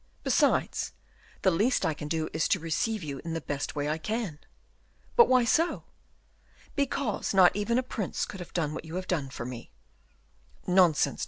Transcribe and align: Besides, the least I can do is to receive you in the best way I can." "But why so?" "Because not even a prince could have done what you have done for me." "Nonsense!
Besides, 0.23 0.93
the 1.43 1.51
least 1.51 1.85
I 1.85 1.93
can 1.93 2.07
do 2.07 2.27
is 2.33 2.47
to 2.47 2.59
receive 2.59 3.03
you 3.03 3.19
in 3.23 3.33
the 3.35 3.39
best 3.41 3.75
way 3.75 3.87
I 3.87 3.99
can." 3.99 4.39
"But 5.15 5.27
why 5.27 5.45
so?" 5.45 5.83
"Because 6.75 7.35
not 7.35 7.55
even 7.55 7.77
a 7.77 7.83
prince 7.83 8.25
could 8.25 8.39
have 8.39 8.51
done 8.51 8.73
what 8.73 8.83
you 8.83 8.95
have 8.95 9.07
done 9.07 9.29
for 9.29 9.45
me." 9.45 9.69
"Nonsense! 10.65 11.19